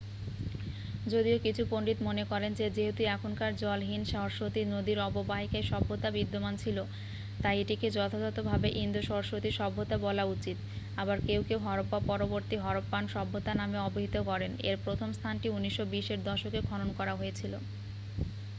যদিও 1.11 1.37
কিছু 1.39 1.61
পণ্ডিত 1.69 1.97
মনে 2.01 2.23
করেন 2.23 2.51
যে 2.53 2.67
যেহেতু 2.69 3.01
এখনকার 3.07 3.51
জলহীন 3.55 4.01
সরস্বতী 4.05 4.61
নদীর 4.65 4.99
অববাহিকায় 4.99 5.67
সভ্যতা 5.67 6.09
বিদ্যমান 6.11 6.53
ছিল 6.57 6.77
তাই 7.41 7.55
এটিকে 7.61 7.87
যথাযথভাবে 7.91 8.67
ইন্দো-সরস্বতী 8.75 9.49
সভ্যতা 9.51 9.95
বলা 9.97 10.23
উচিত 10.25 10.57
আবার 10.97 11.17
কেউ 11.27 11.41
কেউ 11.47 11.59
হরপ্পা 11.59 11.99
পরবর্তী 12.07 12.55
হরপ্পান 12.57 13.03
সভ্যতা 13.07 13.51
নামে 13.53 13.77
অবিহিত 13.79 14.15
করেন 14.25 14.51
এর 14.63 14.77
প্রথম 14.85 15.09
স্থানটি 15.11 15.47
1920 15.49 16.07
এর 16.13 16.19
দশকে 16.23 16.59
খনন 16.61 16.89
করা 16.97 17.13
হয়েছিল 17.15 17.53